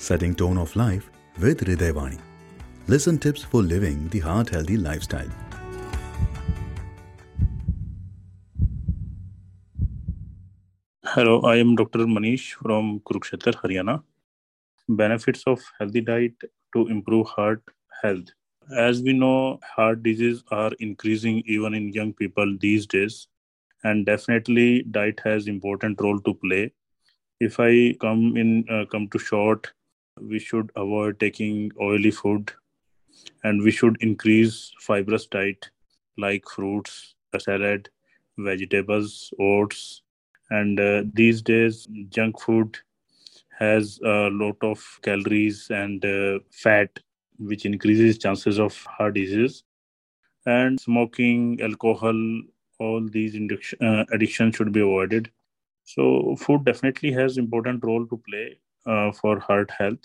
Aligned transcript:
setting 0.00 0.34
tone 0.34 0.56
of 0.56 0.74
life 0.76 1.10
with 1.38 1.60
Hridayvani. 1.60 2.18
Listen 2.88 3.18
tips 3.18 3.42
for 3.42 3.62
living 3.62 4.08
the 4.08 4.20
heart 4.20 4.48
healthy 4.48 4.78
lifestyle. 4.78 5.28
Hello, 11.04 11.40
I 11.42 11.56
am 11.56 11.76
Dr. 11.76 12.06
Manish 12.06 12.52
from 12.54 13.00
Kurukshetra, 13.00 13.52
Haryana. 13.60 14.02
Benefits 14.88 15.42
of 15.46 15.60
healthy 15.78 16.00
diet 16.00 16.32
to 16.72 16.88
improve 16.88 17.26
heart 17.26 17.62
health. 18.02 18.28
As 18.76 19.02
we 19.02 19.12
know, 19.12 19.60
heart 19.62 20.02
disease 20.02 20.42
are 20.50 20.72
increasing 20.80 21.42
even 21.46 21.74
in 21.74 21.92
young 21.92 22.14
people 22.14 22.56
these 22.58 22.86
days, 22.86 23.26
and 23.84 24.06
definitely 24.06 24.82
diet 24.84 25.20
has 25.24 25.46
important 25.46 26.00
role 26.00 26.20
to 26.20 26.32
play. 26.32 26.72
If 27.38 27.60
I 27.60 27.94
come 28.00 28.36
in 28.36 28.64
uh, 28.70 28.86
come 28.86 29.08
to 29.08 29.18
short, 29.18 29.72
we 30.20 30.38
should 30.38 30.70
avoid 30.76 31.20
taking 31.20 31.70
oily 31.80 32.10
food, 32.10 32.52
and 33.44 33.62
we 33.62 33.70
should 33.70 33.96
increase 34.00 34.72
fibrous 34.78 35.26
diet 35.26 35.70
like 36.18 36.44
fruits, 36.48 37.14
salad, 37.38 37.88
vegetables, 38.38 39.32
oats, 39.38 40.02
and 40.50 40.80
uh, 40.80 41.02
these 41.14 41.42
days 41.42 41.88
junk 42.08 42.40
food 42.40 42.78
has 43.58 44.00
a 44.04 44.28
lot 44.30 44.56
of 44.62 44.82
calories 45.02 45.70
and 45.70 46.04
uh, 46.04 46.38
fat 46.50 46.98
which 47.38 47.64
increases 47.64 48.18
chances 48.18 48.58
of 48.58 48.76
heart 48.84 49.14
disease. 49.14 49.62
And 50.46 50.80
smoking 50.80 51.60
alcohol 51.62 52.14
all 52.78 53.06
these 53.06 53.34
induction, 53.34 53.78
uh, 53.82 54.04
addictions 54.12 54.56
should 54.56 54.72
be 54.72 54.80
avoided. 54.80 55.30
So 55.84 56.36
food 56.36 56.64
definitely 56.64 57.12
has 57.12 57.36
important 57.36 57.84
role 57.84 58.06
to 58.06 58.22
play 58.28 58.58
uh, 58.86 59.12
for 59.12 59.38
heart 59.38 59.70
health. 59.70 60.00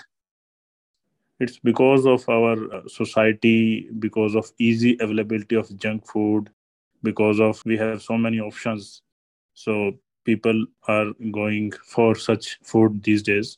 It's 1.40 1.60
because 1.60 2.06
of 2.06 2.28
our 2.30 2.74
uh, 2.74 2.88
society 2.88 3.90
because 4.00 4.36
of 4.36 4.52
easy 4.58 4.98
availability 5.00 5.56
of 5.56 5.76
junk 5.78 6.06
food 6.08 6.50
because 7.04 7.40
of 7.40 7.62
we 7.66 7.78
have 7.78 8.02
so 8.02 8.18
many 8.18 8.40
options. 8.40 9.02
So 9.54 9.94
people 10.24 10.66
are 10.88 11.08
going 11.32 11.72
for 11.86 12.16
such 12.16 12.60
food 12.64 13.04
these 13.04 13.22
days. 13.24 13.58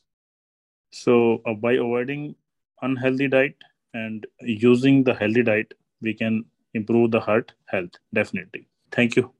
So 0.90 1.42
uh, 1.46 1.54
by 1.54 1.74
avoiding 1.74 2.34
unhealthy 2.82 3.28
diet 3.28 3.56
and 3.94 4.26
using 4.40 5.04
the 5.04 5.14
healthy 5.14 5.42
diet 5.42 5.74
we 6.00 6.14
can 6.14 6.44
improve 6.74 7.10
the 7.12 7.20
heart 7.20 7.52
health 7.66 7.92
definitely. 8.12 8.68
Thank 8.92 9.16
you 9.16 9.37